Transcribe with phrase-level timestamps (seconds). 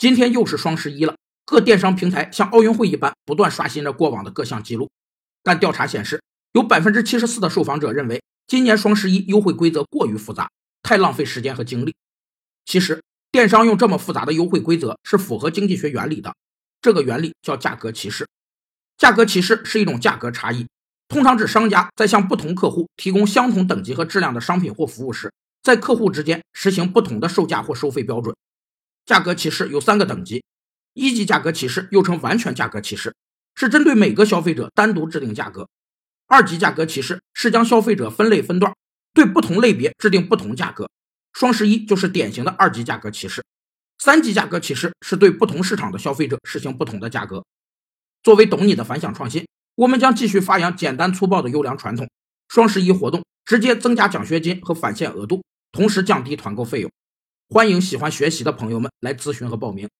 [0.00, 1.14] 今天又是双十一了，
[1.44, 4.90] 各电商平台像奥运会一般不断刷新着过往的各项记录。
[5.42, 6.22] 但调查显示，
[6.54, 10.48] 有百分之七十四的受访者认为今年双十一优惠规则过于复杂，
[10.82, 11.94] 太浪费时间和精力。
[12.64, 16.34] 其实，电商用这么复杂的优惠规则是符合经济学原理的，
[16.80, 18.26] 这个原理叫价格歧视。
[18.96, 20.66] 价格歧视是一种价格差异，
[21.08, 25.30] 通常指商家在向不同客户提供相同等级和质量的商品或服务时，
[25.62, 28.34] 在客户之间实行不同的售价或收费标准。
[29.10, 30.44] 价格歧视有三个等级，
[30.94, 33.12] 一级价格歧视又称完全价格歧视，
[33.56, 35.64] 是针对每个消费者单独制定价格；
[36.28, 38.72] 二级价格歧视是将消费者分类分段，
[39.12, 40.88] 对不同类别制定不同价格。
[41.32, 43.44] 双十一就是典型的二级价格歧视。
[43.98, 47.44] 三级价格歧视是对不同市场的消费者实行不同的价格。
[48.22, 52.08] 作为懂你的反响创新，我们将继续发扬简单粗暴的优良传统。
[52.46, 55.42] 双十一活动直接增加奖学金和返现额度，
[55.72, 56.88] 同时降低团购费用。
[57.52, 59.90] 欢迎喜欢学习的朋友们来咨询和报名。